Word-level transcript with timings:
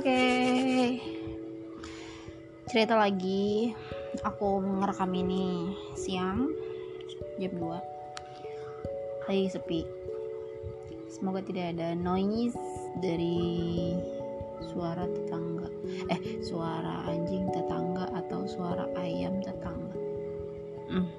Oke. 0.00 0.96
Cerita 2.72 2.96
lagi. 2.96 3.68
Aku 4.24 4.64
ngerekam 4.64 5.12
ini 5.12 5.76
siang 5.92 6.48
jam 7.36 7.52
2. 7.52 9.28
Lagi 9.28 9.44
sepi. 9.52 9.84
Semoga 11.12 11.44
tidak 11.44 11.76
ada 11.76 11.92
noise 11.92 12.56
dari 13.04 13.92
suara 14.72 15.04
tetangga. 15.04 15.68
Eh, 16.08 16.40
suara 16.40 17.04
anjing 17.04 17.52
tetangga 17.52 18.08
atau 18.16 18.48
suara 18.48 18.88
ayam 18.96 19.44
tetangga. 19.44 20.00
Hmm. 20.88 21.12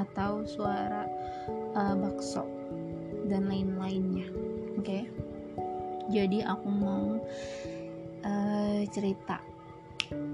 Atau 0.00 0.48
suara 0.48 1.04
uh, 1.76 1.92
bakso 1.92 2.48
dan 3.28 3.52
lain-lainnya. 3.52 4.32
Oke. 4.80 4.80
Okay? 4.80 5.02
Jadi 6.08 6.40
aku 6.40 6.68
mau 6.72 7.20
uh, 8.84 8.92
cerita 8.92 9.40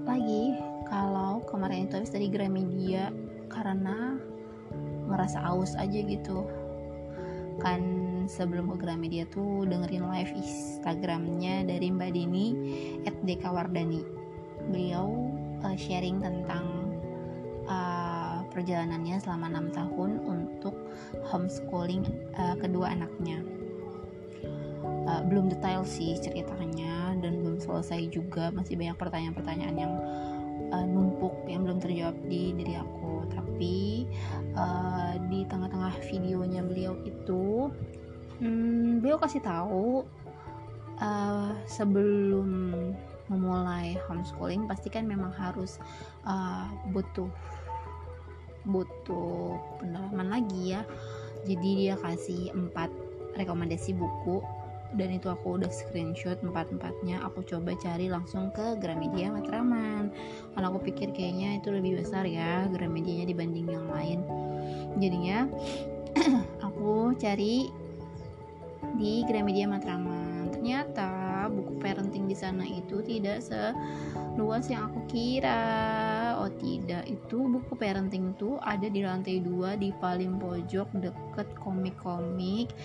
lagi 0.03 0.59
kalau 0.91 1.39
kemarin 1.47 1.87
itu 1.87 2.03
habis 2.03 2.11
dari 2.11 2.27
Gramedia 2.27 3.07
karena 3.47 4.19
merasa 5.07 5.39
aus 5.47 5.75
aja 5.79 5.99
gitu. 6.03 6.43
Kan 7.59 7.81
sebelum 8.27 8.75
ke 8.75 8.83
Gramedia 8.83 9.23
tuh 9.31 9.63
dengerin 9.67 10.07
live 10.07 10.35
Instagramnya 10.35 11.67
dari 11.67 11.87
Mbak 11.91 12.11
Dini 12.11 12.47
at 13.07 13.15
Dekawardani 13.23 14.03
beliau 14.71 15.31
uh, 15.63 15.77
sharing 15.77 16.21
tentang 16.21 16.65
uh, 17.65 18.43
perjalanannya 18.51 19.19
selama 19.19 19.51
enam 19.51 19.67
tahun 19.73 20.11
untuk 20.27 20.75
homeschooling 21.27 22.05
uh, 22.37 22.55
kedua 22.59 22.93
anaknya 22.93 23.41
uh, 25.07 25.21
belum 25.25 25.49
detail 25.49 25.85
sih 25.85 26.17
ceritanya 26.19 27.15
dan 27.19 27.41
belum 27.41 27.57
selesai 27.61 28.09
juga. 28.11 28.49
Masih 28.53 28.77
banyak 28.77 28.97
pertanyaan-pertanyaan 28.97 29.77
yang 29.77 29.93
uh, 30.71 30.85
numpuk 30.85 31.33
yang 31.45 31.65
belum 31.65 31.81
terjawab 31.81 32.17
di 32.25 32.55
diri 32.55 32.77
aku. 32.77 33.25
Tapi 33.31 34.05
uh, 34.57 35.13
di 35.29 35.45
tengah-tengah 35.45 35.95
videonya 36.09 36.61
beliau 36.65 36.97
itu 37.05 37.69
hmm, 38.41 39.01
beliau 39.03 39.17
kasih 39.21 39.41
tahu 39.43 40.03
uh, 40.99 41.51
sebelum 41.65 42.49
memulai 43.31 43.95
homeschooling 44.11 44.67
pasti 44.67 44.91
kan 44.91 45.07
memang 45.07 45.31
harus 45.31 45.79
uh, 46.27 46.67
butuh 46.91 47.31
butuh 48.67 49.57
pendalaman 49.81 50.41
lagi 50.41 50.75
ya. 50.77 50.81
Jadi 51.41 51.69
dia 51.87 51.95
kasih 51.97 52.53
empat 52.53 52.93
rekomendasi 53.33 53.97
buku 53.97 54.43
dan 54.95 55.15
itu 55.15 55.31
aku 55.31 55.55
udah 55.55 55.71
screenshot 55.71 56.35
empat-empatnya 56.43 57.23
aku 57.23 57.43
coba 57.47 57.71
cari 57.79 58.11
langsung 58.11 58.51
ke 58.51 58.75
Gramedia 58.79 59.31
Matraman. 59.31 60.11
Karena 60.51 60.65
aku 60.67 60.79
pikir 60.83 61.15
kayaknya 61.15 61.63
itu 61.63 61.71
lebih 61.71 62.03
besar 62.03 62.27
ya 62.27 62.67
Gramedianya 62.67 63.25
dibanding 63.27 63.67
yang 63.71 63.87
lain. 63.87 64.19
Jadinya 64.99 65.47
aku 66.67 67.15
cari 67.15 67.71
di 68.99 69.23
Gramedia 69.23 69.71
Matraman. 69.71 70.51
Ternyata 70.51 71.47
buku 71.47 71.79
parenting 71.79 72.27
di 72.27 72.35
sana 72.35 72.67
itu 72.67 72.99
tidak 72.99 73.39
seluas 73.39 74.67
yang 74.67 74.91
aku 74.91 75.07
kira. 75.07 76.35
Oh 76.35 76.51
tidak. 76.51 77.07
Itu 77.07 77.47
buku 77.47 77.79
parenting 77.79 78.35
itu 78.35 78.59
ada 78.59 78.91
di 78.91 79.07
lantai 79.07 79.39
dua 79.39 79.79
di 79.79 79.95
paling 79.95 80.35
pojok 80.35 80.91
deket 80.99 81.47
komik-komik 81.63 82.75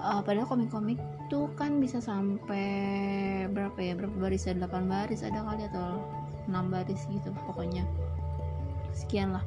uh, 0.00 0.20
padahal 0.20 0.48
komik-komik 0.48 1.00
tuh 1.28 1.50
kan 1.58 1.78
bisa 1.82 1.98
sampai 1.98 2.66
berapa 3.50 3.76
ya? 3.78 3.94
Berapa 3.96 4.16
baris 4.16 4.46
ada 4.46 4.68
8 4.68 4.86
baris 4.86 5.20
ada 5.26 5.42
kali 5.42 5.66
atau 5.68 6.00
6 6.48 6.72
baris 6.72 7.02
gitu 7.10 7.28
pokoknya. 7.48 7.84
Sekian 8.96 9.36
lah. 9.36 9.44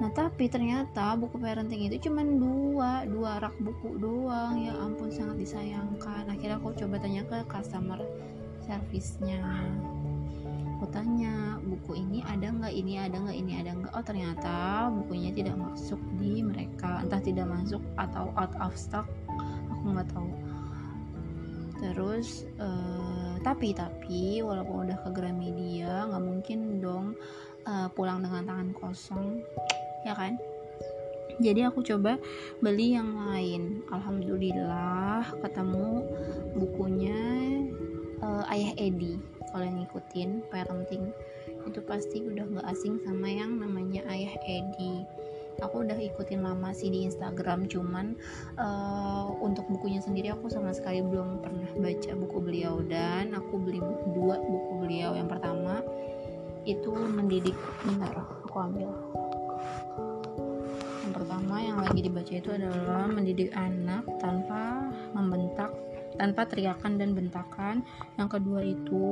Nah 0.00 0.08
tapi 0.16 0.48
ternyata 0.48 1.12
buku 1.12 1.36
parenting 1.36 1.84
itu 1.84 2.08
cuma 2.08 2.24
dua 2.24 3.04
dua 3.04 3.36
rak 3.36 3.52
buku 3.60 4.00
doang. 4.00 4.56
Ya 4.56 4.72
ampun 4.80 5.12
sangat 5.12 5.36
disayangkan. 5.36 6.24
Akhirnya 6.32 6.56
aku 6.56 6.72
coba 6.72 6.96
tanya 6.96 7.20
ke 7.28 7.44
customer 7.44 8.00
service-nya. 8.64 9.44
Aku 10.80 10.88
tanya 10.88 11.60
buku 11.60 12.00
ini 12.00 12.24
ada 12.24 12.48
nggak? 12.48 12.72
Ini 12.72 12.92
ada 13.04 13.20
nggak? 13.20 13.36
Ini 13.36 13.52
ada 13.60 13.70
nggak? 13.76 13.92
Oh 13.92 14.00
ternyata 14.00 14.88
bukunya 14.88 15.28
tidak 15.36 15.60
masuk 15.60 16.00
di 16.16 16.40
mereka. 16.40 17.04
Entah 17.04 17.20
tidak 17.20 17.52
masuk 17.52 17.84
atau 18.00 18.32
out 18.40 18.56
of 18.64 18.72
stock 18.72 19.04
aku 19.80 19.96
nggak 19.96 20.10
tahu. 20.12 20.30
Terus 21.80 22.44
uh, 22.60 23.40
tapi 23.40 23.72
tapi 23.72 24.44
walaupun 24.44 24.84
udah 24.84 25.00
ke 25.00 25.10
Gramedia 25.16 26.04
nggak 26.12 26.24
mungkin 26.24 26.84
dong 26.84 27.16
uh, 27.64 27.88
pulang 27.96 28.20
dengan 28.20 28.44
tangan 28.44 28.70
kosong 28.76 29.40
ya 30.04 30.12
kan? 30.12 30.36
Jadi 31.40 31.64
aku 31.64 31.80
coba 31.80 32.20
beli 32.60 32.92
yang 32.92 33.16
lain. 33.32 33.80
Alhamdulillah 33.88 35.24
ketemu 35.40 36.04
bukunya 36.52 37.20
uh, 38.20 38.44
ayah 38.52 38.76
Edi. 38.76 39.16
Kalau 39.48 39.64
yang 39.64 39.80
ngikutin 39.80 40.44
parenting 40.52 41.08
itu 41.64 41.80
pasti 41.88 42.20
udah 42.20 42.44
nggak 42.44 42.68
asing 42.68 43.00
sama 43.08 43.28
yang 43.32 43.56
namanya 43.56 44.04
ayah 44.12 44.36
Edi 44.44 45.08
aku 45.60 45.84
udah 45.86 45.96
ikutin 45.96 46.40
lama 46.40 46.72
sih 46.72 46.88
di 46.88 47.06
Instagram 47.06 47.68
cuman 47.68 48.16
uh, 48.56 49.30
untuk 49.40 49.68
bukunya 49.68 50.00
sendiri 50.00 50.32
aku 50.32 50.48
sama 50.48 50.72
sekali 50.72 51.04
belum 51.04 51.44
pernah 51.44 51.70
baca 51.78 52.10
buku 52.16 52.38
beliau. 52.40 52.80
Dan 52.84 53.36
aku 53.36 53.60
beli 53.60 53.80
dua 54.16 54.40
buku 54.40 54.72
beliau. 54.84 55.14
Yang 55.14 55.28
pertama 55.36 55.84
itu 56.64 56.90
mendidik 56.92 57.56
bentar 57.84 58.12
aku 58.44 58.56
ambil. 58.58 58.90
Yang 61.06 61.12
pertama 61.16 61.54
yang 61.60 61.78
lagi 61.80 62.00
dibaca 62.04 62.32
itu 62.32 62.50
adalah 62.52 63.04
mendidik 63.08 63.50
anak 63.56 64.04
tanpa 64.20 64.88
membentak 65.16 65.72
tanpa 66.18 66.44
teriakan 66.44 67.00
dan 67.00 67.16
bentakan. 67.16 67.80
Yang 68.20 68.28
kedua 68.40 68.60
itu 68.60 69.06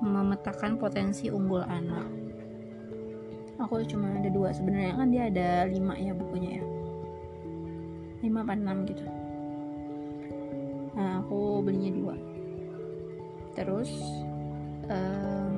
memetakan 0.00 0.80
potensi 0.80 1.28
unggul 1.28 1.60
anak 1.66 2.29
aku 3.64 3.84
cuma 3.84 4.08
ada 4.16 4.30
dua. 4.32 4.50
Sebenarnya 4.50 4.96
kan 4.96 5.08
dia 5.12 5.28
ada 5.28 5.48
lima 5.68 5.94
ya 5.96 6.12
bukunya 6.16 6.60
ya. 6.60 6.64
Lima 8.24 8.44
apa 8.44 8.52
enam 8.56 8.88
gitu. 8.88 9.04
Nah 10.96 11.20
aku 11.24 11.60
belinya 11.64 11.92
dua. 11.92 12.16
Terus 13.54 13.90
um, 14.88 15.56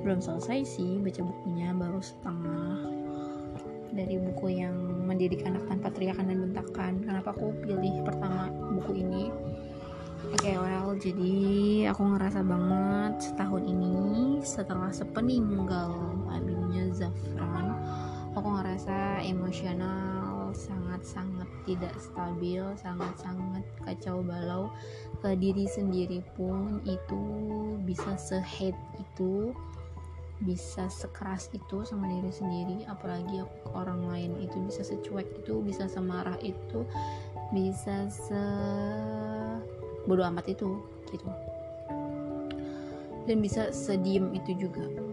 belum 0.00 0.22
selesai 0.22 0.64
sih 0.64 1.02
baca 1.02 1.20
bukunya 1.26 1.74
baru 1.76 2.00
setengah 2.00 2.78
dari 3.90 4.16
buku 4.22 4.54
yang 4.54 4.74
mendidik 5.04 5.42
anak 5.42 5.66
tanpa 5.66 5.90
teriakan 5.90 6.30
dan 6.30 6.38
bentakan. 6.46 6.92
Kenapa 7.02 7.34
aku 7.34 7.50
pilih 7.66 8.06
pertama 8.06 8.46
buku 8.78 9.02
ini? 9.02 9.28
Oke 10.30 10.52
okay, 10.52 10.56
well 10.60 10.94
jadi 10.94 11.34
aku 11.90 12.02
ngerasa 12.14 12.44
banget 12.44 13.14
setahun 13.32 13.64
ini 13.64 13.96
setelah 14.44 14.92
sepeninggal 14.92 15.90
abinya 16.70 16.86
Zafran. 16.94 17.68
Aku 18.38 18.46
ngerasa 18.46 19.26
emosional 19.26 20.54
sangat-sangat 20.54 21.50
tidak 21.66 21.90
stabil 21.98 22.62
sangat-sangat 22.78 23.66
kacau 23.82 24.22
balau. 24.22 24.70
Ke 25.18 25.34
diri 25.34 25.66
sendiri 25.66 26.22
pun 26.38 26.78
itu 26.86 27.22
bisa 27.82 28.14
sehead 28.14 28.78
itu 29.02 29.50
bisa 30.46 30.86
sekeras 30.86 31.50
itu 31.50 31.82
sama 31.82 32.06
diri 32.06 32.30
sendiri. 32.30 32.86
Apalagi 32.86 33.42
aku 33.42 33.56
ke 33.66 33.70
orang 33.74 34.06
lain 34.06 34.32
itu 34.38 34.62
bisa 34.62 34.86
secuek 34.86 35.26
itu 35.42 35.58
bisa 35.66 35.90
semarah 35.90 36.38
itu 36.38 36.86
bisa 37.50 38.06
se 38.06 38.42
bodoh 40.06 40.22
amat 40.30 40.46
itu 40.54 40.78
gitu. 41.10 41.26
Dan 43.26 43.42
bisa 43.42 43.74
sediem 43.74 44.30
itu 44.38 44.54
juga 44.54 45.09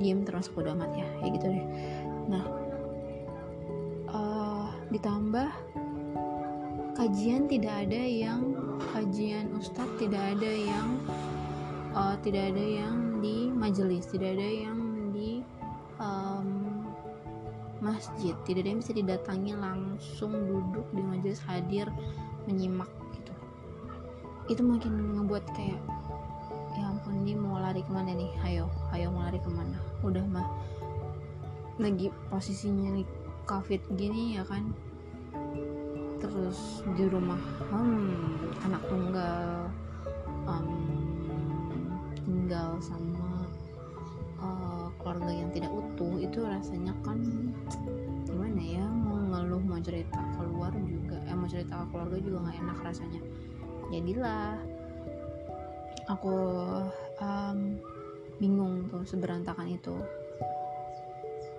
diem 0.00 0.24
termasuk 0.24 0.56
bodoh 0.56 0.72
amat 0.74 0.90
ya 0.96 1.06
kayak 1.20 1.32
gitu 1.36 1.46
deh. 1.52 1.66
Nah 2.32 2.44
uh, 4.10 4.68
ditambah 4.88 5.48
kajian 6.96 7.46
tidak 7.46 7.86
ada 7.86 8.00
yang 8.00 8.40
kajian 8.96 9.52
ustadz 9.54 10.00
tidak 10.00 10.36
ada 10.36 10.50
yang 10.50 10.88
uh, 11.92 12.16
tidak 12.24 12.56
ada 12.56 12.64
yang 12.64 13.20
di 13.20 13.52
majelis 13.52 14.08
tidak 14.08 14.40
ada 14.40 14.48
yang 14.48 14.78
di 15.12 15.44
um, 16.00 16.48
masjid. 17.84 18.36
Tidak 18.44 18.60
ada 18.60 18.68
yang 18.72 18.80
bisa 18.80 18.92
didatangi 18.92 19.52
langsung 19.56 20.32
duduk 20.32 20.84
di 20.92 21.00
majelis 21.00 21.40
hadir 21.44 21.88
menyimak 22.44 22.88
itu 24.50 24.66
makin 24.66 25.14
ngebuat 25.14 25.46
kayak 25.54 25.78
ini 27.20 27.36
mau 27.36 27.60
lari 27.60 27.84
ke 27.84 27.92
mana 27.92 28.16
nih? 28.16 28.32
Ayo 28.48 28.64
ayo 28.96 29.12
mau 29.12 29.28
lari 29.28 29.36
ke 29.36 29.50
mana? 29.52 29.76
Udah 30.00 30.24
mah 30.24 30.48
lagi 31.76 32.08
posisinya 32.32 32.96
nih 32.96 33.04
covid 33.44 33.84
gini 33.92 34.40
ya 34.40 34.42
kan? 34.48 34.72
Terus 36.16 36.80
di 36.96 37.04
rumah 37.04 37.40
hmm, 37.68 38.64
anak 38.64 38.82
tunggal 38.88 39.68
um, 40.48 40.68
tinggal 42.24 42.80
sama 42.80 43.44
uh, 44.40 44.88
keluarga 44.96 45.32
yang 45.44 45.52
tidak 45.52 45.72
utuh 45.76 46.16
itu 46.16 46.40
rasanya 46.40 46.96
kan 47.04 47.20
gimana 48.24 48.60
ya 48.64 48.84
mau 48.88 49.20
ngeluh 49.20 49.60
mau 49.60 49.80
cerita 49.80 50.20
keluar 50.40 50.72
juga 50.72 51.20
eh 51.28 51.36
mau 51.36 51.48
cerita 51.48 51.84
ke 51.84 51.86
keluarga 51.92 52.16
juga 52.16 52.48
nggak 52.48 52.56
enak 52.64 52.78
rasanya. 52.80 53.20
Jadilah 53.92 54.56
aku 56.10 56.34
um, 57.20 57.76
bingung 58.40 58.88
tuh 58.88 59.04
seberantakan 59.04 59.70
itu. 59.70 59.96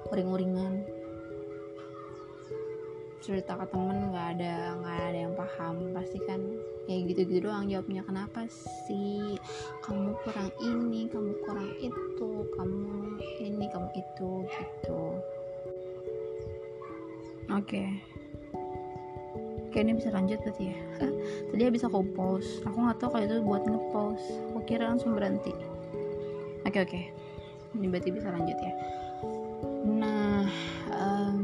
Uring-uringan. 0.09 0.83
Cerita 3.21 3.53
ke 3.53 3.65
temen 3.69 4.09
nggak 4.09 4.27
ada 4.37 4.55
nggak 4.81 4.97
ada 5.13 5.19
yang 5.29 5.33
paham. 5.37 5.93
Pasti 5.93 6.17
kan 6.25 6.41
kayak 6.89 7.13
gitu-gitu 7.13 7.47
doang 7.47 7.69
jawabnya. 7.69 8.01
Kenapa 8.03 8.49
sih 8.89 9.37
kamu 9.85 10.17
kurang 10.25 10.49
ini 10.59 11.05
kamu 11.07 11.31
kurang 11.45 11.69
itu 11.77 12.29
kamu 12.57 13.21
ini 13.39 13.65
kamu 13.69 13.89
itu 13.93 14.31
gitu. 14.49 15.01
Oke. 17.51 17.77
Okay. 17.77 17.89
Oke 19.71 19.87
ini 19.87 19.95
bisa 19.95 20.11
lanjut 20.11 20.35
berarti 20.43 20.75
ya? 20.75 20.79
Tadi 21.47 21.71
bisa 21.71 21.87
aku 21.87 22.03
pause 22.11 22.59
Aku 22.67 22.75
nggak 22.75 22.99
tahu 22.99 23.15
kalau 23.15 23.23
itu 23.23 23.39
buat 23.39 23.63
nge-pause 23.63 24.27
Kira 24.65 24.87
langsung 24.87 25.17
berhenti. 25.17 25.51
Oke 26.61 26.69
okay, 26.69 26.81
oke. 26.81 26.89
Okay. 26.89 27.03
Ini 27.71 27.87
berarti 27.87 28.09
bisa 28.11 28.27
lanjut 28.31 28.57
ya. 28.59 28.73
Nah 29.87 30.45
um, 30.91 31.41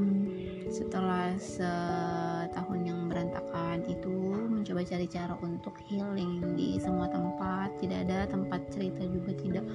Setelah 0.67 1.31
setahun 1.39 2.79
yang 2.83 3.07
berantakan 3.07 3.87
itu 3.87 4.11
Mencoba 4.35 4.83
cari 4.83 5.07
cara 5.07 5.33
untuk 5.39 5.73
healing 5.87 6.53
Di 6.53 6.77
semua 6.77 7.07
tempat. 7.07 7.79
Tidak 7.79 7.99
ada 8.07 8.27
tempat 8.27 8.61
cerita 8.69 9.07
juga 9.07 9.31
tidak 9.39 9.65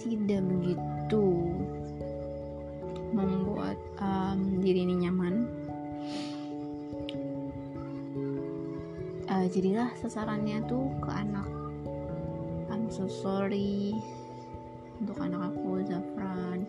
Tidak 0.00 0.40
begitu 0.40 1.26
Membuat 3.12 3.76
um, 4.00 4.60
diri 4.60 4.84
ini 4.84 5.08
nyaman. 5.08 5.34
Uh, 9.28 9.44
jadilah 9.48 9.92
sasarannya 10.00 10.60
tuh 10.68 10.88
ke 11.04 11.08
anak 11.12 11.57
Sorry 13.06 13.94
untuk 14.98 15.22
anak 15.22 15.54
aku 15.54 15.86
Zafran. 15.86 16.66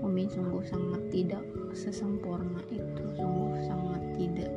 Umi 0.00 0.24
sungguh 0.30 0.64
sangat 0.64 1.02
tidak 1.12 1.44
sesempurna 1.76 2.64
itu 2.72 3.04
sungguh 3.18 3.60
sangat 3.66 4.02
tidak 4.16 4.48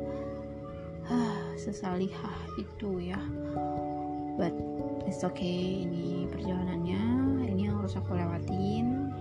ah, 1.12 1.52
sesalihah 1.60 2.38
itu 2.56 3.12
ya. 3.12 3.20
But 4.40 4.56
it's 5.04 5.20
okay 5.20 5.84
ini 5.84 6.24
perjalanannya. 6.32 7.02
Ini 7.44 7.60
yang 7.68 7.84
harus 7.84 8.00
aku 8.00 8.16
lewatin. 8.16 9.12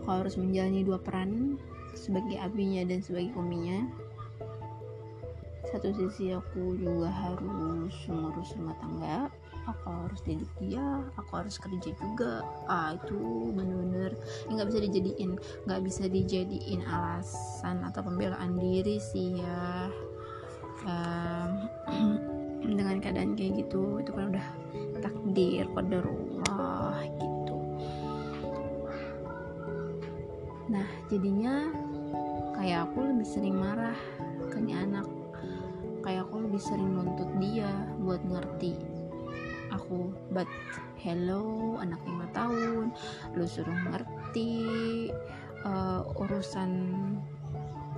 Aku 0.00 0.08
harus 0.08 0.40
menjalani 0.40 0.88
dua 0.88 0.96
peran 0.96 1.60
sebagai 1.92 2.40
abinya 2.40 2.80
dan 2.88 3.04
sebagai 3.04 3.36
uminya. 3.36 3.84
Satu 5.68 5.92
sisi 5.92 6.32
aku 6.32 6.80
juga 6.80 7.12
harus 7.12 7.92
mengurus 8.08 8.54
rumah 8.56 8.78
tangga 8.80 9.28
aku 9.64 9.88
harus 9.88 10.20
didik 10.24 10.52
dia 10.60 10.84
aku 11.16 11.32
harus 11.40 11.56
kerja 11.56 11.90
juga. 11.96 12.44
Ah 12.68 12.96
itu 12.96 13.50
bener-bener 13.52 14.12
nggak 14.48 14.66
bisa 14.68 14.78
dijadiin 14.84 15.30
nggak 15.64 15.82
bisa 15.84 16.04
dijadiin 16.08 16.82
alasan 16.84 17.80
atau 17.84 18.00
pembelaan 18.04 18.56
diri 18.60 19.00
sih 19.00 19.40
ya. 19.40 19.88
Um, 20.84 21.50
dengan 22.76 22.96
keadaan 23.00 23.36
kayak 23.36 23.64
gitu 23.64 24.00
itu 24.00 24.10
kan 24.12 24.32
udah 24.32 24.46
takdir 25.00 25.64
qadarullah 25.72 27.00
gitu. 27.20 27.58
Nah 30.72 30.88
jadinya 31.08 31.72
kayak 32.56 32.88
aku 32.88 32.98
lebih 33.04 33.28
sering 33.28 33.56
marah 33.56 33.96
ke 34.48 34.60
anak. 34.60 35.08
Kayak 36.04 36.28
aku 36.28 36.44
lebih 36.44 36.60
sering 36.60 37.00
nuntut 37.00 37.32
dia 37.40 37.68
buat 38.04 38.20
ngerti 38.28 38.93
aku 39.74 40.14
but 40.30 40.46
hello 41.02 41.76
anak 41.82 41.98
lima 42.06 42.26
tahun 42.32 42.94
lu 43.34 43.44
suruh 43.44 43.76
ngerti 43.90 45.10
uh, 45.66 46.06
urusan 46.14 46.94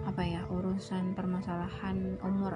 apa 0.07 0.23
ya 0.23 0.41
urusan 0.47 1.19
permasalahan 1.19 2.15
umur 2.23 2.55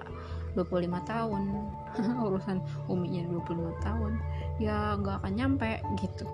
25 0.55 0.87
tahun 1.03 1.43
urusan 2.27 2.63
uminya 2.87 3.27
25 3.27 3.87
tahun 3.87 4.13
ya 4.63 4.95
nggak 4.97 5.23
akan 5.23 5.33
nyampe 5.35 5.83
gitu. 5.99 6.27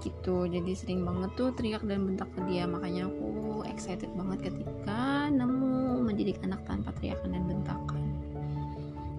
Gitu 0.00 0.36
jadi 0.48 0.72
sering 0.74 1.04
banget 1.04 1.30
tuh 1.36 1.52
teriak 1.52 1.84
dan 1.84 2.08
bentak 2.08 2.26
ke 2.32 2.40
dia 2.48 2.64
makanya 2.64 3.06
aku 3.06 3.62
excited 3.68 4.10
banget 4.16 4.50
ketika 4.50 5.28
nemu 5.28 6.02
mendidik 6.02 6.40
anak 6.40 6.64
tanpa 6.64 6.90
teriakan 6.96 7.36
dan 7.36 7.44
bentakan. 7.44 8.02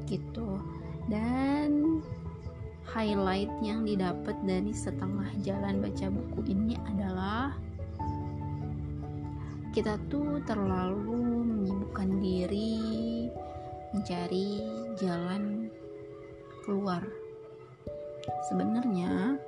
Gitu 0.09 0.57
dan 1.11 1.99
highlight 2.87 3.51
yang 3.63 3.83
didapat 3.83 4.37
dari 4.45 4.71
setengah 4.71 5.27
jalan 5.41 5.81
baca 5.81 6.07
buku 6.11 6.39
ini 6.53 6.77
adalah 6.87 7.55
kita 9.73 9.97
tuh 10.11 10.37
terlalu 10.45 11.43
menyibukkan 11.43 12.09
diri 12.21 13.27
mencari 13.93 14.61
jalan 15.01 15.67
keluar 16.63 17.01
sebenarnya 18.47 19.41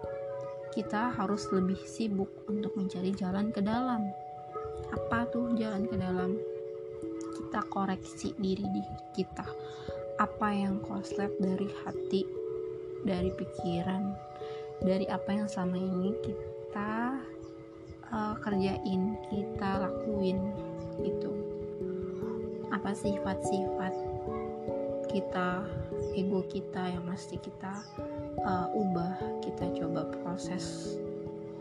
kita 0.76 1.16
harus 1.16 1.48
lebih 1.56 1.80
sibuk 1.88 2.28
untuk 2.52 2.76
mencari 2.76 3.16
jalan 3.16 3.48
ke 3.48 3.64
dalam. 3.64 4.12
Apa 4.92 5.24
tuh 5.32 5.56
jalan 5.56 5.88
ke 5.88 5.96
dalam? 5.96 6.36
Kita 7.40 7.64
koreksi 7.72 8.36
diri 8.36 8.68
di 8.68 8.84
kita. 9.16 9.48
Apa 10.16 10.48
yang 10.52 10.80
koslet 10.84 11.32
dari 11.40 11.68
hati, 11.84 12.24
dari 13.04 13.32
pikiran, 13.36 14.16
dari 14.80 15.06
apa 15.12 15.30
yang 15.32 15.48
selama 15.52 15.76
ini 15.76 16.16
kita 16.24 17.20
uh, 18.12 18.36
kerjain, 18.40 19.20
kita 19.28 19.70
lakuin 19.84 20.40
itu. 21.04 21.32
Apa 22.72 22.96
sifat-sifat 22.96 23.94
kita, 25.12 25.64
ego 26.16 26.44
kita 26.48 26.92
yang 26.92 27.04
mesti 27.08 27.40
kita 27.40 27.84
uh, 28.44 28.68
ubah 28.72 29.16
kita 29.44 29.72
coba 29.80 30.08
proses 30.24 30.96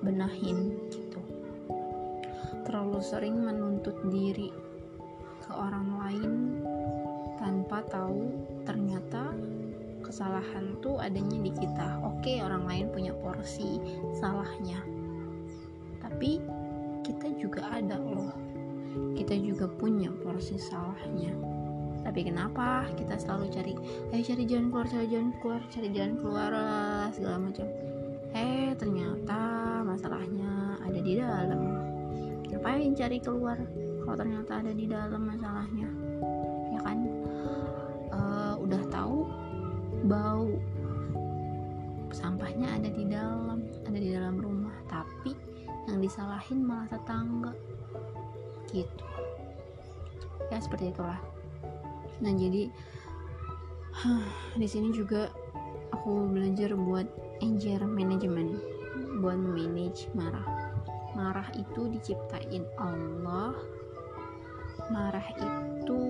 benahin 0.03 0.77
gitu 0.93 1.21
terlalu 2.65 3.01
sering 3.05 3.41
menuntut 3.45 3.95
diri 4.09 4.51
ke 5.45 5.51
orang 5.53 5.89
lain 6.01 6.33
tanpa 7.45 7.85
tahu 7.93 8.33
ternyata 8.65 9.37
kesalahan 10.01 10.81
tuh 10.81 10.97
adanya 10.97 11.45
di 11.45 11.53
kita. 11.53 12.01
Oke 12.01 12.41
orang 12.41 12.65
lain 12.65 12.89
punya 12.89 13.13
porsi 13.13 13.77
salahnya. 14.17 14.81
Tapi 16.01 16.41
kita 17.05 17.29
juga 17.37 17.69
ada 17.69 18.01
loh. 18.01 18.33
Kita 19.13 19.37
juga 19.37 19.69
punya 19.69 20.09
porsi 20.25 20.57
salahnya. 20.57 21.37
Tapi 22.05 22.21
kenapa 22.21 22.89
kita 22.97 23.17
selalu 23.17 23.49
cari 23.49 23.73
ayo 24.13 24.23
cari 24.25 24.45
jalan 24.45 24.69
keluar 24.69 24.87
cari 24.89 25.09
jalan 25.09 25.33
keluar 25.41 25.61
cari 25.73 25.89
jalan 25.93 26.15
keluar 26.21 26.53
segala 27.13 27.37
macam. 27.41 27.67
Eh 28.37 28.73
ternyata 28.77 29.41
masalahnya 29.85 30.81
ada 30.85 31.01
di 31.01 31.13
dalam. 31.17 31.61
Ngapain 32.49 32.93
cari 32.93 33.19
keluar 33.21 33.57
kalau 34.05 34.17
ternyata 34.21 34.61
ada 34.61 34.73
di 34.77 34.85
dalam 34.85 35.23
masalahnya? 35.25 35.89
Ya 36.77 36.81
kan 36.85 37.24
sampahnya 42.55 42.79
ada 42.79 42.91
di 42.95 43.05
dalam 43.11 43.59
ada 43.83 43.99
di 43.99 44.11
dalam 44.15 44.37
rumah. 44.39 44.79
Tapi 44.87 45.35
yang 45.91 45.99
disalahin 45.99 46.63
malah 46.63 46.87
tetangga. 46.87 47.51
Gitu. 48.71 49.07
Ya 50.55 50.63
seperti 50.63 50.95
itulah. 50.95 51.19
Nah 52.23 52.31
jadi 52.31 52.71
di 54.63 54.69
sini 54.71 54.95
juga 54.95 55.35
aku 55.91 56.31
belajar 56.31 56.79
buat 56.79 57.11
anger 57.43 57.83
management 57.91 58.63
buat 59.19 59.35
manage 59.35 60.07
marah. 60.15 60.71
Marah 61.19 61.51
itu 61.59 61.91
diciptain 61.91 62.63
Allah. 62.79 63.59
Marah 64.95 65.27
itu 65.43 66.01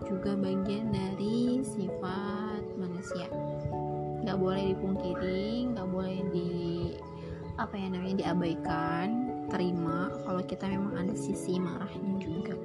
juga 0.00 0.32
bagian 0.32 0.96
dari 0.96 1.60
sifat 1.60 2.64
manusia 2.80 3.28
nggak 4.22 4.38
boleh 4.38 4.74
dipungkiri 4.74 5.74
nggak 5.74 5.88
boleh 5.90 6.18
di 6.30 6.50
apa 7.58 7.74
ya 7.76 7.86
namanya 7.92 8.16
diabaikan 8.26 9.08
terima 9.52 10.08
kalau 10.24 10.40
kita 10.46 10.64
memang 10.64 10.96
ada 10.96 11.14
sisi 11.18 11.60
marahnya 11.60 12.16
juga. 12.16 12.56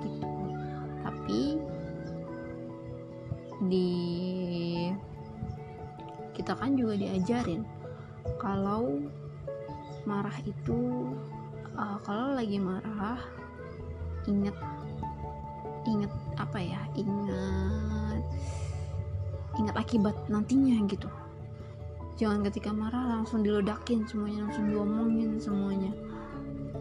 Gitu. 0.00 0.08
Tapi 1.04 1.42
di 3.66 3.90
kita 6.36 6.52
kan 6.52 6.76
juga 6.76 6.96
diajarin 7.00 7.64
kalau 8.36 9.00
marah 10.04 10.36
itu 10.44 11.08
uh, 11.74 11.98
kalau 12.04 12.36
lagi 12.36 12.60
marah 12.60 13.20
inget 14.28 14.56
inget 15.88 16.12
apa 16.36 16.58
ya 16.60 16.82
ingat 16.92 18.05
ingat 19.56 19.76
akibat 19.76 20.16
nantinya 20.28 20.76
gitu. 20.88 21.08
Jangan 22.16 22.48
ketika 22.48 22.72
marah 22.72 23.20
langsung 23.20 23.44
diledakin 23.44 24.08
semuanya 24.08 24.48
langsung 24.48 24.72
diomongin 24.72 25.36
semuanya. 25.36 25.92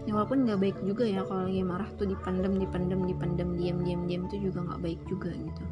Ya 0.07 0.15
walaupun 0.15 0.45
nggak 0.45 0.59
baik 0.61 0.77
juga 0.85 1.03
ya 1.03 1.25
kalau 1.25 1.49
lagi 1.49 1.65
marah 1.65 1.89
tuh 1.97 2.07
dipendem 2.07 2.61
dipendem 2.61 3.01
dipendem 3.03 3.49
diam 3.57 3.81
diam 3.83 4.05
diam 4.05 4.29
itu 4.31 4.47
juga 4.47 4.63
nggak 4.63 4.81
baik 4.85 5.01
juga 5.09 5.33
gitu. 5.33 5.63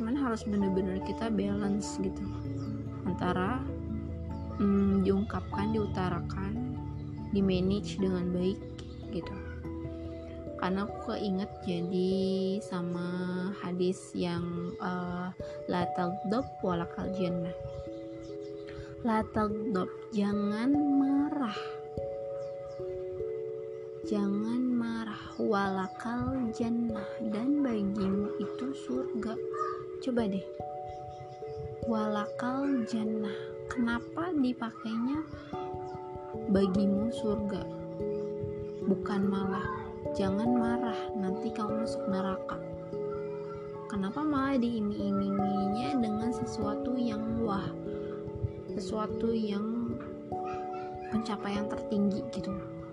Cuman 0.00 0.16
harus 0.16 0.42
bener-bener 0.48 0.98
kita 1.06 1.28
balance 1.28 2.00
gitu. 2.00 2.24
Antara 3.06 3.60
hmm, 4.58 5.04
diungkapkan 5.06 5.76
diutarakan 5.76 6.52
di 7.30 7.40
manage 7.44 8.00
dengan 8.00 8.32
baik 8.32 8.71
karena 10.62 10.86
aku 10.86 11.10
keinget 11.10 11.50
jadi 11.66 12.14
sama 12.62 13.10
hadis 13.66 13.98
yang 14.14 14.70
uh, 14.78 15.34
la 15.66 15.82
tagdob 15.98 16.46
walakal 16.62 17.10
jannah. 17.18 17.50
La 19.02 19.26
tagdob 19.34 19.90
jangan 20.14 20.70
marah. 20.70 21.58
Jangan 24.06 24.62
marah. 24.70 25.22
Walakal 25.42 26.54
jannah. 26.54 27.10
Dan 27.18 27.66
bagimu 27.66 28.38
itu 28.38 28.70
surga. 28.86 29.34
Coba 29.98 30.30
deh. 30.30 30.46
Walakal 31.90 32.86
jannah. 32.86 33.34
Kenapa 33.66 34.30
dipakainya 34.30 35.26
bagimu 36.54 37.10
surga 37.10 37.66
bukan 38.86 39.22
malah 39.26 39.81
jangan 40.12 40.48
marah 40.52 41.00
nanti 41.16 41.48
kamu 41.48 41.84
masuk 41.84 42.04
neraka. 42.12 42.60
Kenapa 43.88 44.24
malah 44.24 44.56
diiming-iminginya 44.56 46.00
dengan 46.00 46.32
sesuatu 46.32 46.96
yang 46.96 47.20
wah 47.44 47.64
sesuatu 48.72 49.32
yang 49.32 49.96
pencapaian 51.12 51.68
tertinggi 51.68 52.24
gitu? 52.32 52.52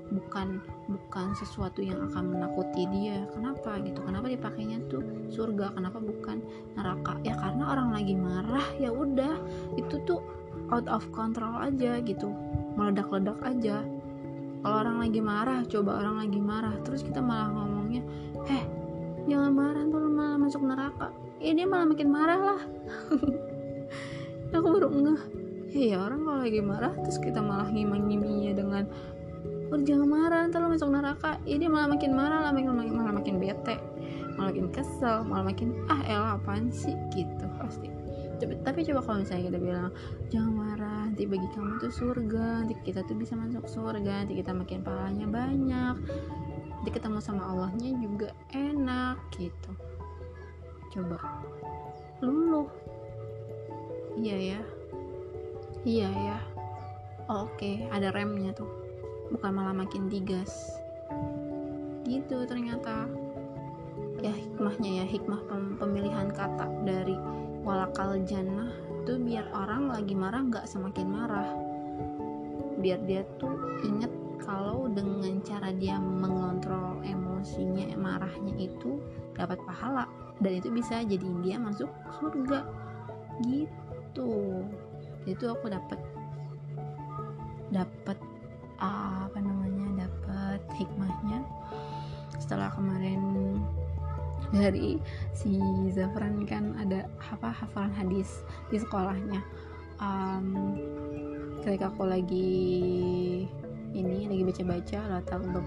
Bukan 0.10 0.60
bukan 0.90 1.32
sesuatu 1.38 1.80
yang 1.84 2.00
akan 2.12 2.36
menakuti 2.36 2.88
dia. 2.92 3.24
Kenapa 3.36 3.80
gitu? 3.84 4.00
Kenapa 4.04 4.28
dipakainya 4.28 4.80
tuh 4.92 5.04
surga? 5.32 5.76
Kenapa 5.76 6.00
bukan 6.04 6.44
neraka? 6.76 7.16
Ya 7.24 7.36
karena 7.36 7.68
orang 7.68 7.96
lagi 7.96 8.16
marah 8.16 8.68
ya 8.80 8.92
udah. 8.92 9.40
Itu 9.76 10.04
tuh 10.04 10.20
out 10.72 10.88
of 10.92 11.08
control 11.16 11.56
aja 11.64 12.00
gitu. 12.04 12.32
Meledak-ledak 12.76 13.40
aja 13.44 13.84
kalau 14.60 14.76
orang 14.76 14.98
lagi 15.00 15.20
marah 15.24 15.60
coba 15.68 15.92
orang 16.04 16.16
lagi 16.28 16.40
marah. 16.40 16.76
Terus 16.84 17.02
kita 17.04 17.24
malah 17.24 17.48
ngomongnya 17.52 18.04
eh 18.52 18.64
jangan 19.30 19.52
marah 19.56 19.84
tuh 19.88 20.10
malah 20.12 20.38
masuk 20.38 20.62
neraka. 20.66 21.08
Ini 21.40 21.64
malah 21.64 21.86
makin 21.88 22.10
marah 22.12 22.40
lah. 22.40 22.62
Aku 24.56 24.68
baru 24.68 24.90
ngeh. 24.92 25.22
Ya 25.70 26.02
orang 26.02 26.26
kalau 26.26 26.40
lagi 26.42 26.62
marah 26.66 26.94
terus 27.06 27.22
kita 27.22 27.40
malah 27.40 27.70
ngimang-ngiminya 27.70 28.52
dengan 28.58 28.84
udah 29.70 29.86
jangan 29.86 30.10
marah 30.10 30.50
ntar 30.50 30.66
lo 30.66 30.74
masuk 30.74 30.90
neraka. 30.90 31.38
Ini 31.46 31.70
malah 31.70 31.94
makin 31.94 32.12
marah 32.18 32.40
lah 32.44 32.52
makin, 32.52 32.74
malah 32.74 33.14
makin 33.14 33.38
bete. 33.38 33.78
Malah 34.36 34.50
makin 34.50 34.68
kesel 34.74 35.24
malah 35.24 35.46
makin 35.54 35.78
ah 35.88 36.02
elah 36.10 36.32
apaan 36.42 36.74
sih? 36.74 36.98
Gitu 37.14 37.46
pasti. 37.62 37.88
Tapi, 38.40 38.56
tapi 38.64 38.80
coba 38.88 39.00
kalau 39.04 39.18
misalnya 39.22 39.52
kita 39.52 39.60
bilang 39.62 39.92
jangan 40.32 40.52
marah 40.56 40.99
bagi 41.30 41.48
kamu 41.54 41.78
tuh 41.78 41.94
surga. 41.94 42.66
Nanti 42.66 42.76
kita 42.82 43.06
tuh 43.06 43.16
bisa 43.16 43.38
masuk 43.38 43.70
surga 43.70 44.26
nanti 44.26 44.34
kita 44.42 44.52
makin 44.52 44.82
pahalanya 44.82 45.30
banyak. 45.30 45.96
Nanti 46.82 46.90
ketemu 46.90 47.22
sama 47.22 47.46
Allahnya 47.54 47.94
juga 48.02 48.34
enak 48.52 49.22
gitu. 49.38 49.72
Coba. 50.90 51.22
Luluh. 52.26 52.68
Iya 54.18 54.58
ya. 54.58 54.62
Iya 55.86 56.10
ya. 56.10 56.38
Oh, 57.30 57.46
oke. 57.46 57.62
Okay. 57.62 57.86
ada 57.94 58.10
remnya 58.10 58.52
tuh. 58.58 58.68
Bukan 59.30 59.54
malah 59.54 59.78
makin 59.78 60.10
digas. 60.10 60.74
Gitu 62.10 62.50
ternyata. 62.50 63.06
Ya 64.26 64.34
hikmahnya 64.34 65.04
ya. 65.04 65.06
Hikmah 65.06 65.46
pemilihan 65.78 66.34
kata 66.34 66.66
dari 66.84 67.16
walakal 67.62 68.18
jannah 68.26 68.89
itu 69.10 69.18
biar 69.26 69.50
orang 69.58 69.90
lagi 69.90 70.14
marah 70.14 70.46
nggak 70.46 70.70
semakin 70.70 71.10
marah. 71.10 71.50
Biar 72.78 73.02
dia 73.10 73.26
tuh 73.42 73.82
inget 73.82 74.14
kalau 74.38 74.86
dengan 74.86 75.42
cara 75.42 75.74
dia 75.74 75.98
mengontrol 75.98 77.02
emosinya 77.02 77.90
marahnya 77.98 78.70
itu 78.70 79.02
dapat 79.34 79.58
pahala. 79.66 80.06
Dan 80.38 80.62
itu 80.62 80.70
bisa 80.70 81.02
jadi 81.02 81.26
dia 81.42 81.58
masuk 81.58 81.90
surga. 82.22 82.70
Gitu. 83.50 84.62
Itu 85.26 85.58
aku 85.58 85.74
dapat. 85.74 85.98
Dapat 87.74 88.18
dari 94.56 94.98
si 95.38 95.62
Zafran 95.94 96.46
kan 96.50 96.74
ada 96.82 97.06
apa 97.22 97.54
hafalan 97.54 97.94
hadis 97.94 98.42
di 98.74 98.82
sekolahnya. 98.82 99.42
Um, 100.00 100.80
ketika 101.62 101.92
aku 101.92 102.08
lagi 102.08 102.50
ini 103.92 104.30
lagi 104.30 104.44
baca-baca 104.46 105.00
latar 105.12 105.42
untuk 105.42 105.66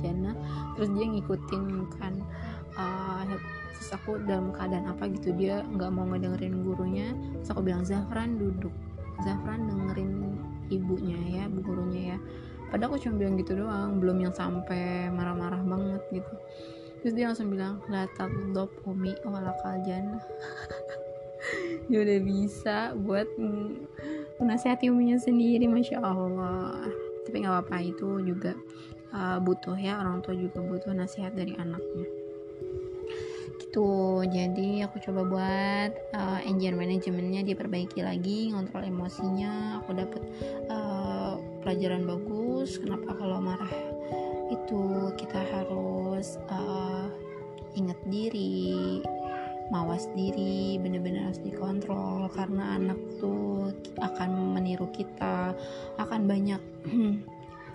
jana 0.00 0.32
terus 0.78 0.88
dia 0.94 1.06
ngikutin 1.10 1.64
kan 1.98 2.14
uh, 2.78 3.26
terus 3.74 3.90
aku 3.92 4.22
dalam 4.24 4.54
keadaan 4.54 4.88
apa 4.88 5.10
gitu 5.10 5.34
dia 5.34 5.66
nggak 5.74 5.90
mau 5.92 6.06
ngedengerin 6.08 6.64
gurunya 6.64 7.12
terus 7.42 7.50
aku 7.52 7.62
bilang 7.62 7.84
Zafran 7.84 8.40
duduk. 8.40 8.72
Zafran 9.22 9.70
dengerin 9.70 10.34
ibunya 10.72 11.18
ya 11.28 11.44
bu 11.46 11.60
gurunya 11.62 12.16
ya. 12.16 12.18
Padahal 12.72 12.96
aku 12.96 13.06
cuma 13.06 13.22
bilang 13.22 13.38
gitu 13.38 13.54
doang 13.54 14.02
belum 14.02 14.18
yang 14.26 14.34
sampai 14.34 15.06
marah-marah 15.12 15.62
banget 15.62 16.02
gitu 16.10 16.34
terus 17.04 17.12
dia 17.12 17.28
langsung 17.28 17.52
bilang 17.52 17.84
latak 17.92 18.32
dop 18.56 18.72
umi 18.88 19.12
walakal 19.28 19.76
jannah 19.84 20.24
dia 21.88 21.98
udah 22.00 22.18
bisa 22.24 22.96
buat 22.96 23.28
menasihati 24.40 24.88
uminya 24.88 25.20
sendiri 25.20 25.68
masya 25.68 26.00
allah. 26.00 26.88
Tapi 27.24 27.44
nggak 27.44 27.52
apa-apa 27.52 27.76
itu 27.84 28.20
juga 28.24 28.52
uh, 29.12 29.38
butuh 29.40 29.76
ya 29.76 30.00
orang 30.00 30.20
tua 30.24 30.36
juga 30.36 30.60
butuh 30.60 30.92
nasihat 30.92 31.32
dari 31.32 31.56
anaknya. 31.56 32.06
Gitu. 33.60 33.90
Jadi 34.30 34.82
aku 34.86 35.02
coba 35.02 35.22
buat 35.26 35.92
uh, 36.14 36.40
engine 36.46 36.78
manajemennya 36.78 37.42
diperbaiki 37.46 38.00
lagi 38.04 38.52
ngontrol 38.52 38.86
emosinya. 38.86 39.82
Aku 39.82 39.96
dapet 39.96 40.22
uh, 40.68 41.38
pelajaran 41.64 42.04
bagus. 42.06 42.76
Kenapa 42.78 43.14
kalau 43.16 43.40
marah 43.40 43.93
itu 44.64 45.12
kita 45.20 45.44
harus 45.44 46.40
uh, 46.48 47.12
ingat 47.76 48.00
diri 48.08 49.04
mawas 49.68 50.08
diri 50.16 50.80
bener-bener 50.80 51.28
harus 51.28 51.40
dikontrol 51.44 52.32
karena 52.32 52.80
anak 52.80 52.96
tuh 53.20 53.76
akan 54.00 54.56
meniru 54.56 54.88
kita 54.88 55.52
akan 56.00 56.24
banyak 56.24 56.60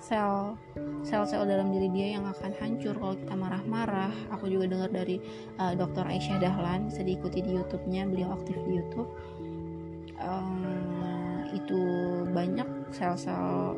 sel 0.02 0.58
sel-sel 1.06 1.46
dalam 1.46 1.70
diri 1.70 1.94
dia 1.94 2.18
yang 2.18 2.26
akan 2.26 2.56
hancur 2.58 2.96
kalau 2.96 3.16
kita 3.20 3.36
marah-marah. 3.36 4.16
Aku 4.34 4.48
juga 4.48 4.72
dengar 4.72 4.90
dari 4.90 5.20
uh, 5.60 5.76
dokter 5.76 6.08
Aisyah 6.08 6.40
Dahlan 6.40 6.88
bisa 6.88 7.04
diikuti 7.04 7.44
di 7.44 7.52
YouTube-nya 7.54 8.08
beliau 8.08 8.34
aktif 8.40 8.56
di 8.64 8.80
YouTube. 8.80 9.12
Um, 10.24 11.52
itu 11.52 11.82
banyak 12.32 12.96
sel-sel 12.96 13.76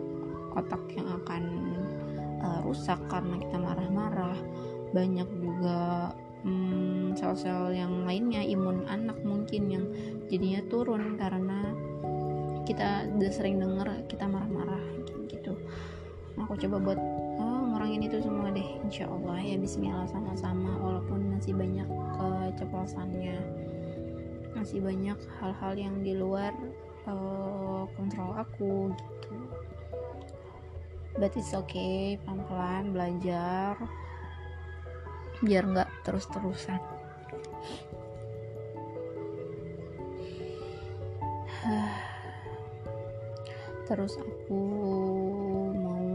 otak 0.54 0.84
yang 0.94 1.10
akan 1.10 1.44
uh, 2.42 2.60
rusak 2.66 3.00
karena 3.08 3.38
kita 3.38 3.58
marah-marah. 3.62 4.38
Banyak 4.92 5.30
juga 5.40 6.12
hmm, 6.44 7.16
sel-sel 7.16 7.72
yang 7.78 8.04
lainnya 8.04 8.44
imun 8.44 8.84
anak 8.90 9.18
mungkin 9.24 9.72
yang 9.72 9.86
jadinya 10.28 10.62
turun 10.68 11.16
karena 11.16 11.72
kita 12.66 13.10
udah 13.18 13.32
sering 13.32 13.58
denger 13.62 13.88
kita 14.10 14.26
marah-marah 14.28 14.84
gitu. 15.30 15.56
Aku 16.40 16.58
coba 16.58 16.78
buat 16.82 17.00
oh, 17.40 17.62
ngurangin 17.72 18.08
itu 18.08 18.18
semua 18.24 18.50
deh. 18.50 18.68
Insya 18.84 19.08
Allah 19.08 19.38
ya 19.40 19.56
Bismillah 19.60 20.08
sama-sama 20.10 20.72
walaupun 20.80 21.38
masih 21.38 21.54
banyak 21.56 21.88
keceplosannya. 22.18 23.38
Masih 24.52 24.84
banyak 24.84 25.18
hal-hal 25.40 25.74
yang 25.80 25.96
di 26.04 26.14
luar 26.14 26.54
uh, 27.08 27.88
kontrol 27.98 28.36
aku 28.38 28.94
gitu 28.94 29.41
but 31.20 31.36
it's 31.36 31.52
okay 31.52 32.16
pelan-pelan 32.24 32.96
belajar. 32.96 33.76
Biar 35.42 35.66
nggak 35.66 35.90
terus-terusan. 36.06 36.78
Terus 43.90 44.16
aku 44.16 44.64
mau 45.76 46.08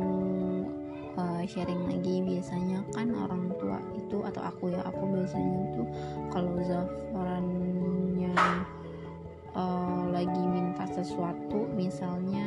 uh, 1.20 1.42
sharing 1.44 1.84
lagi. 1.90 2.24
Biasanya 2.24 2.80
kan 2.94 3.12
orang 3.12 3.52
tua 3.58 3.82
itu 3.98 4.22
atau 4.22 4.42
aku 4.46 4.70
ya 4.72 4.80
aku 4.86 5.02
biasanya 5.10 5.74
tuh 5.74 5.86
kalau 6.30 6.54
Zafrannya 6.62 8.32
uh, 9.56 10.04
lagi 10.14 10.42
minta 10.46 10.86
sesuatu 10.86 11.66
misalnya 11.74 12.46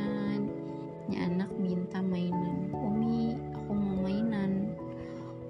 ini 1.09 1.25
anak 1.25 1.49
minta 1.57 2.05
mainan. 2.05 2.69
Umi 2.69 3.33
aku 3.57 3.73
mau 3.73 3.97
mainan. 4.05 4.69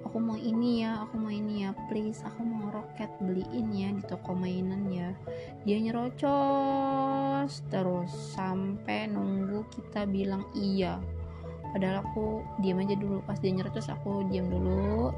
Aku 0.08 0.16
mau 0.16 0.40
ini 0.40 0.80
ya 0.80 1.04
aku 1.04 1.20
mau 1.20 1.28
ini 1.28 1.68
ya 1.68 1.76
please. 1.92 2.24
Aku 2.24 2.40
mau 2.48 2.72
roket 2.72 3.12
beliin 3.20 3.68
ya 3.68 3.92
di 3.92 4.00
toko 4.08 4.32
mainan 4.32 4.88
ya. 4.88 5.12
Dia 5.68 5.76
nyerocos 5.84 7.60
terus 7.68 8.08
sampai 8.32 9.12
nunggu 9.12 9.68
kita 9.68 10.08
bilang 10.08 10.48
iya. 10.56 10.96
Padahal 11.76 12.08
aku 12.08 12.40
diam 12.64 12.80
aja 12.80 12.96
dulu. 12.96 13.20
Pas 13.28 13.36
dia 13.36 13.52
nyerocos 13.52 13.92
aku 13.92 14.24
diam 14.32 14.48
dulu. 14.48 15.12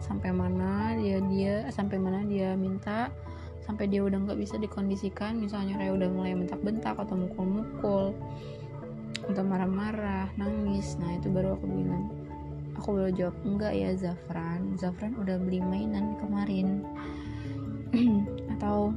Sampai 0.00 0.32
mana 0.32 0.96
dia 0.96 1.20
dia 1.28 1.68
sampai 1.68 2.00
mana 2.00 2.24
dia 2.24 2.56
minta. 2.56 3.12
Sampai 3.68 3.92
dia 3.92 4.00
udah 4.00 4.16
nggak 4.16 4.40
bisa 4.40 4.56
dikondisikan. 4.56 5.36
Misalnya 5.36 5.76
kayak 5.76 6.00
udah 6.00 6.08
mulai 6.08 6.32
bentak-bentak 6.32 6.96
atau 6.96 7.20
mukul-mukul 7.20 8.16
atau 9.30 9.44
marah-marah 9.44 10.32
nangis. 10.36 10.96
Nah 11.00 11.16
itu 11.16 11.28
baru 11.32 11.56
aku 11.56 11.66
bilang. 11.68 12.04
Aku 12.74 12.88
baru 12.90 13.10
jawab 13.14 13.36
enggak 13.46 13.72
ya 13.72 13.90
Zafran. 13.94 14.74
Zafran 14.76 15.14
udah 15.16 15.38
beli 15.38 15.62
mainan 15.62 16.18
kemarin. 16.18 16.82
Atau 18.58 18.90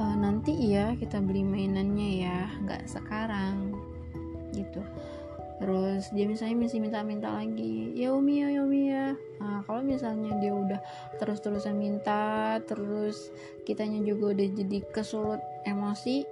uh, 0.00 0.16
nanti 0.16 0.56
ya 0.72 0.96
kita 0.96 1.20
beli 1.20 1.44
mainannya 1.44 2.10
ya. 2.24 2.38
Nggak 2.64 2.88
sekarang. 2.88 3.76
Gitu. 4.56 4.80
Terus 5.54 6.10
dia 6.10 6.26
misalnya 6.26 6.66
masih 6.66 6.82
minta-minta 6.82 7.30
lagi 7.30 7.94
ya 7.94 8.10
Umi 8.10 8.42
ya, 8.42 8.48
ya 8.50 8.60
Umi 8.66 8.82
ya. 8.90 9.14
Nah 9.38 9.62
kalau 9.62 9.86
misalnya 9.86 10.34
dia 10.42 10.50
udah 10.50 10.80
terus-terusan 11.22 11.78
minta 11.78 12.58
terus 12.66 13.30
kitanya 13.62 14.02
juga 14.02 14.34
udah 14.34 14.48
jadi 14.50 14.78
kesulut 14.90 15.38
emosi 15.62 16.26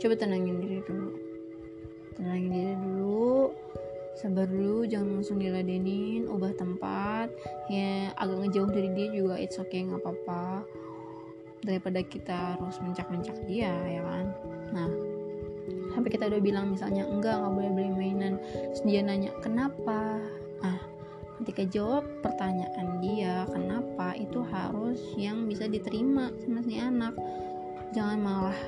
coba 0.00 0.14
tenangin 0.16 0.56
diri 0.58 0.80
dulu. 0.88 1.12
Tenangin 2.16 2.50
diri 2.50 2.74
dulu. 2.80 3.52
Sabar 4.16 4.48
dulu 4.48 4.88
jangan 4.88 5.20
langsung 5.20 5.36
diladenin. 5.36 6.24
Ubah 6.26 6.56
tempat. 6.56 7.28
Ya 7.68 8.10
agak 8.16 8.48
ngejauh 8.48 8.72
dari 8.72 8.90
dia 8.96 9.08
juga 9.12 9.36
it's 9.36 9.60
okay 9.60 9.84
nggak 9.84 10.00
apa-apa. 10.00 10.64
Daripada 11.60 12.00
kita 12.00 12.56
harus 12.56 12.80
mencak-mencak 12.80 13.36
dia 13.44 13.70
ya 13.70 14.00
kan? 14.00 14.26
Nah 14.72 14.90
sampai 15.92 16.10
kita 16.10 16.30
udah 16.32 16.40
bilang 16.40 16.72
misalnya 16.72 17.04
enggak 17.04 17.36
nggak 17.36 17.52
boleh 17.52 17.70
beli 17.76 17.90
mainan. 17.92 18.40
Terus 18.72 18.82
dia 18.88 19.04
nanya 19.04 19.36
kenapa? 19.44 20.16
Ah 20.64 20.80
ketika 21.44 21.64
jawab 21.68 22.04
pertanyaan 22.24 23.00
dia 23.04 23.44
kenapa? 23.52 24.16
itu 24.20 24.40
harus 24.46 25.00
yang 25.16 25.48
bisa 25.48 25.66
diterima 25.66 26.32
sama 26.40 26.60
si 26.64 26.78
anak. 26.78 27.14
Jangan 27.90 28.18
malah 28.22 28.58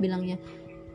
bilangnya 0.00 0.40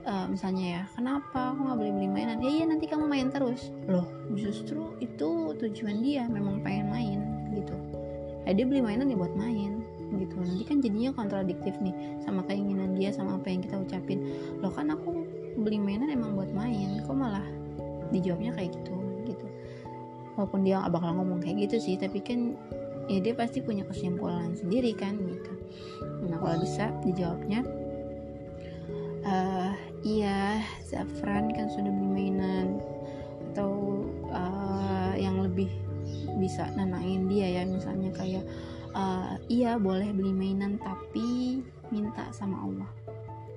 e, 0.05 0.13
misalnya 0.29 0.65
ya 0.65 0.83
kenapa 0.93 1.53
aku 1.53 1.59
nggak 1.65 1.77
beli 1.81 1.91
beli 1.91 2.09
mainan? 2.09 2.39
Ya 2.41 2.49
iya 2.61 2.65
nanti 2.69 2.85
kamu 2.85 3.05
main 3.09 3.27
terus. 3.33 3.73
Loh 3.89 4.05
justru 4.37 4.93
itu 5.01 5.53
tujuan 5.57 6.01
dia 6.05 6.29
memang 6.29 6.61
pengen 6.61 6.87
main 6.89 7.19
gitu. 7.53 7.75
Ya 8.45 8.53
dia 8.53 8.65
beli 8.65 8.81
mainan 8.85 9.09
ya 9.09 9.17
buat 9.17 9.33
main 9.33 9.81
gitu. 10.15 10.35
Nanti 10.37 10.63
kan 10.63 10.77
jadinya 10.79 11.11
kontradiktif 11.17 11.73
nih 11.81 12.21
sama 12.21 12.45
keinginan 12.45 12.93
dia 12.93 13.09
sama 13.09 13.41
apa 13.41 13.49
yang 13.49 13.61
kita 13.65 13.81
ucapin. 13.81 14.21
Loh 14.61 14.69
kan 14.69 14.93
aku 14.93 15.25
beli 15.57 15.81
mainan 15.81 16.13
emang 16.13 16.37
buat 16.37 16.53
main 16.53 17.01
kok 17.01 17.17
malah 17.17 17.45
dijawabnya 18.13 18.53
kayak 18.53 18.77
gitu 18.77 18.95
gitu. 19.25 19.45
Walaupun 20.37 20.67
dia 20.67 20.83
gak 20.83 20.93
bakal 20.93 21.15
ngomong 21.15 21.39
kayak 21.41 21.69
gitu 21.69 21.79
sih 21.81 21.95
tapi 21.95 22.19
kan 22.21 22.53
ya 23.05 23.21
dia 23.21 23.33
pasti 23.37 23.61
punya 23.61 23.85
kesimpulan 23.85 24.53
sendiri 24.53 24.93
kan 24.93 25.17
gitu. 25.17 25.53
Nah 26.29 26.37
kalau 26.37 26.57
bisa 26.61 26.93
dijawabnya 27.01 27.65
uh, 29.25 29.73
iya 30.05 30.61
Zafran 30.85 31.51
kan 31.51 31.67
sudah 31.67 31.89
beli 31.89 32.29
mainan. 32.29 32.79
Atau 33.51 34.05
uh, 34.29 35.13
yang 35.17 35.41
lebih 35.41 35.69
bisa 36.37 36.69
nenangin 36.77 37.25
dia 37.31 37.61
ya 37.61 37.63
misalnya 37.65 38.11
kayak 38.13 38.45
uh, 38.93 39.39
iya 39.49 39.79
boleh 39.81 40.11
beli 40.13 40.31
mainan 40.31 40.77
tapi 40.79 41.61
minta 41.89 42.29
sama 42.31 42.61
Allah. 42.63 42.89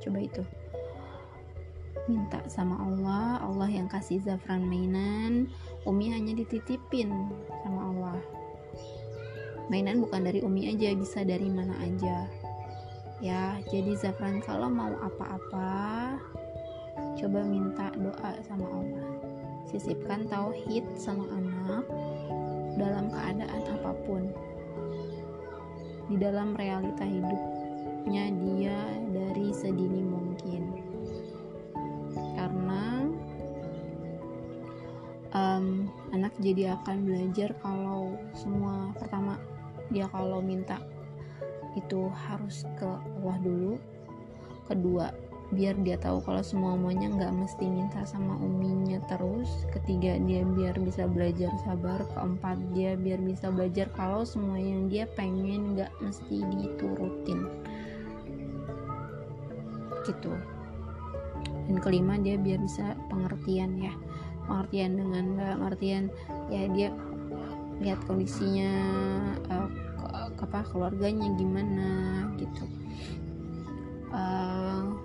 Coba 0.00 0.18
itu. 0.24 0.42
Minta 2.08 2.40
sama 2.48 2.80
Allah 2.80 3.44
Allah 3.44 3.68
yang 3.68 3.86
kasih 3.90 4.24
Zafran 4.24 4.64
mainan. 4.64 5.52
Umi 5.84 6.12
hanya 6.12 6.32
dititipin 6.32 7.12
sama 7.64 7.80
Allah. 7.92 8.18
Mainan 9.68 10.00
bukan 10.00 10.24
dari 10.24 10.40
Umi 10.40 10.72
aja 10.72 10.96
bisa 10.96 11.20
dari 11.28 11.52
mana 11.52 11.76
aja 11.84 12.24
ya 13.18 13.58
jadi 13.66 13.98
Zafran 13.98 14.38
kalau 14.42 14.70
mau 14.70 14.94
apa-apa 15.02 16.14
coba 17.18 17.40
minta 17.42 17.90
doa 17.98 18.30
sama 18.46 18.66
Allah. 18.66 19.10
Sisipkan 19.68 20.24
tauhid 20.30 20.86
sama 20.96 21.28
anak 21.34 21.84
dalam 22.78 23.10
keadaan 23.12 23.62
apa 23.68 23.92
pun. 24.06 24.22
Di 26.08 26.16
dalam 26.16 26.56
realita 26.56 27.04
hidupnya 27.04 28.32
dia 28.32 28.78
dari 29.12 29.52
sedini 29.52 30.02
mungkin. 30.06 30.88
Um, 35.38 35.92
anak 36.10 36.32
jadi 36.40 36.72
akan 36.80 37.04
belajar 37.04 37.52
kalau 37.60 38.16
semua 38.32 38.96
pertama 38.96 39.36
dia 39.92 40.08
kalau 40.08 40.40
minta 40.40 40.80
itu 41.78 42.10
harus 42.28 42.66
ke 42.76 42.86
Allah 42.86 43.38
dulu. 43.40 43.74
Kedua 44.66 45.14
biar 45.48 45.80
dia 45.80 45.96
tahu 45.96 46.20
kalau 46.28 46.44
semua 46.44 46.76
maunya 46.76 47.08
nggak 47.08 47.32
mesti 47.32 47.64
minta 47.64 48.04
sama 48.04 48.36
uminya 48.36 49.00
terus. 49.08 49.48
Ketiga 49.72 50.20
dia 50.20 50.44
biar 50.44 50.76
bisa 50.76 51.08
belajar 51.08 51.48
sabar. 51.64 52.04
Keempat 52.12 52.58
dia 52.76 52.98
biar 52.98 53.22
bisa 53.24 53.48
belajar 53.48 53.88
kalau 53.96 54.28
semua 54.28 54.60
yang 54.60 54.92
dia 54.92 55.08
pengen 55.16 55.78
nggak 55.78 55.92
mesti 56.04 56.44
diturutin. 56.52 57.48
Gitu. 60.04 60.32
Dan 61.68 61.76
kelima 61.80 62.20
dia 62.20 62.36
biar 62.36 62.60
bisa 62.60 62.92
pengertian 63.08 63.80
ya. 63.80 63.94
Pengertian 64.44 65.00
dengan 65.00 65.24
dalam 65.36 65.60
artian 65.64 66.12
ya 66.48 66.64
dia 66.72 66.88
lihat 67.78 68.00
kondisinya 68.10 68.70
uh, 69.54 69.70
apa 70.38 70.64
keluarganya 70.70 71.28
gimana 71.34 71.90
gitu. 72.38 72.64
Uh, 74.08 74.96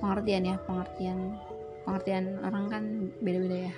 pengertian 0.00 0.44
ya 0.44 0.56
pengertian 0.68 1.38
pengertian 1.86 2.24
orang 2.44 2.64
kan 2.68 2.84
beda-beda 3.22 3.70
ya. 3.70 3.74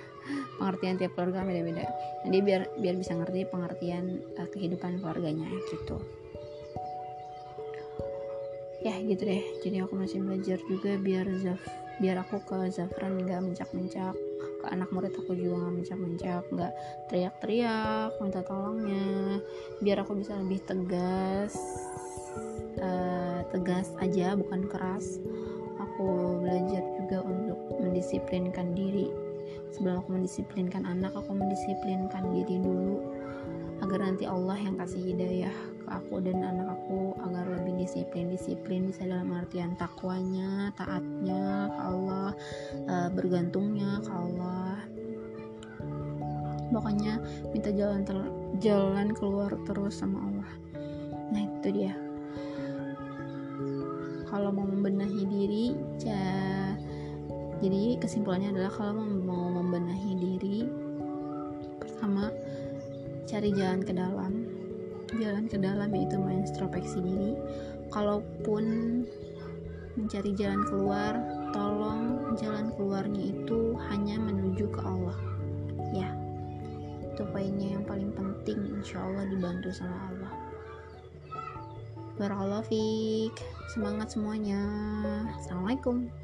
Pengertian 0.57 0.97
tiap 1.03 1.13
keluarga 1.19 1.43
beda-beda. 1.43 1.83
Nah, 2.23 2.29
dia 2.31 2.43
biar 2.43 2.63
biar 2.79 2.95
bisa 2.95 3.13
ngerti 3.19 3.47
pengertian 3.51 4.23
uh, 4.39 4.49
kehidupan 4.49 5.03
keluarganya 5.03 5.51
gitu. 5.71 5.99
Ya 8.83 8.99
gitu 8.99 9.23
deh. 9.23 9.43
Jadi 9.63 9.77
aku 9.83 9.95
masih 9.95 10.23
belajar 10.23 10.59
juga 10.67 10.99
biar 10.99 11.27
Zaf 11.43 11.82
biar 12.03 12.19
aku 12.19 12.43
ke 12.43 12.59
Zafran 12.75 13.23
nggak 13.23 13.39
mencak-mencak. 13.39 14.11
Ke 14.59 14.67
anak 14.75 14.91
murid 14.91 15.15
aku 15.15 15.39
juga 15.39 15.63
nggak 15.63 15.75
mencak-mencak 15.79 16.43
nggak 16.51 16.73
teriak-teriak 17.07 18.11
minta 18.19 18.43
tolongnya. 18.43 19.39
Biar 19.79 20.03
aku 20.03 20.19
bisa 20.19 20.35
lebih 20.35 20.59
tegas 20.67 21.55
uh, 22.83 23.47
tegas 23.55 23.95
aja 24.03 24.35
bukan 24.35 24.67
keras. 24.67 25.23
Aku 25.79 26.43
belajar 26.43 26.83
juga 26.99 27.23
untuk 27.23 27.59
mendisiplinkan 27.79 28.75
diri. 28.75 29.07
Sebelum 29.71 30.03
aku 30.03 30.19
mendisiplinkan 30.19 30.83
anak 30.83 31.15
aku 31.15 31.31
mendisiplinkan 31.31 32.35
diri 32.35 32.59
dulu. 32.59 32.99
Agar 33.79 34.03
nanti 34.03 34.27
Allah 34.27 34.59
yang 34.59 34.75
kasih 34.79 35.15
hidayah 35.15 35.72
ke 35.83 35.91
aku 35.91 36.23
dan 36.23 36.41
anak 36.41 36.79
aku 36.79 37.13
agar 37.27 37.45
lebih 37.59 37.85
disiplin 37.85 38.31
disiplin 38.31 38.89
bisa 38.89 39.05
dalam 39.05 39.35
artian 39.35 39.75
takwanya 39.75 40.71
taatnya 40.79 41.69
ke 41.69 41.81
Allah 41.83 42.31
e, 42.87 42.95
bergantungnya 43.13 43.99
ke 44.01 44.11
Allah. 44.11 44.77
Pokoknya 46.73 47.21
minta 47.53 47.69
jalan 47.69 48.01
ter 48.07 48.17
jalan 48.65 49.13
keluar 49.13 49.53
terus 49.69 50.01
sama 50.01 50.23
Allah. 50.25 50.51
Nah 51.35 51.41
itu 51.45 51.69
dia. 51.75 51.95
Kalau 54.33 54.49
mau 54.49 54.65
membenahi 54.65 55.23
diri 55.29 55.67
ya, 56.01 56.73
jadi 57.61 58.01
kesimpulannya 58.01 58.57
adalah 58.57 58.73
kalau 58.73 59.05
mau 59.05 59.53
membenahi 59.61 60.13
diri 60.17 60.59
pertama 61.77 62.33
cari 63.29 63.55
jalan 63.55 63.81
ke 63.87 63.93
dalam 63.95 64.42
jalan 65.21 65.45
ke 65.49 65.57
dalam 65.61 65.91
yaitu 65.93 66.17
introspeksi 66.17 66.99
diri. 67.03 67.33
Kalaupun 67.93 68.65
mencari 69.99 70.33
jalan 70.33 70.65
keluar 70.65 71.13
tolong 71.53 72.33
jalan 72.41 72.73
keluarnya 72.73 73.33
itu 73.37 73.77
hanya 73.93 74.17
menuju 74.17 74.65
ke 74.73 74.81
Allah. 74.81 75.19
Ya 75.93 76.09
itu 77.13 77.23
poinnya 77.29 77.77
yang 77.77 77.85
paling 77.85 78.09
penting. 78.17 78.81
Insya 78.81 79.05
Allah 79.05 79.29
dibantu 79.29 79.69
sama 79.69 79.97
Allah. 80.09 80.33
Barakallahu 82.17 82.65
fiq 82.69 83.35
semangat 83.73 84.17
semuanya. 84.17 84.61
Assalamualaikum 85.37 86.22